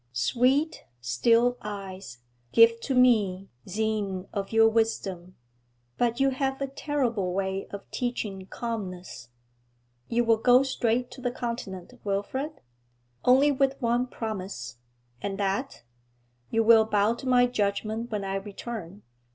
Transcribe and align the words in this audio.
'Sweet, 0.13 0.85
still 0.99 1.59
eyes 1.61 2.23
give 2.51 2.79
to 2.79 2.95
me 2.95 3.51
seine 3.67 4.25
of 4.33 4.51
your 4.51 4.67
wisdom! 4.67 5.35
But 5.99 6.19
you 6.19 6.31
have 6.31 6.59
a 6.59 6.65
terrible 6.65 7.33
way 7.35 7.67
of 7.67 7.85
teaching 7.91 8.47
calmness.' 8.47 9.29
'You 10.07 10.23
will 10.23 10.37
go 10.37 10.63
straight 10.63 11.11
to 11.11 11.21
the 11.21 11.29
Continent, 11.29 11.93
Wilfrid?' 12.03 12.61
'Only 13.23 13.51
with 13.51 13.79
one 13.79 14.07
promise.' 14.07 14.77
'And 15.21 15.37
that?' 15.37 15.83
'You 16.49 16.63
will 16.63 16.85
bow 16.85 17.13
to 17.13 17.27
my 17.27 17.45
judgment 17.45 18.09
when 18.09 18.23
I 18.25 18.37
return.' 18.37 19.03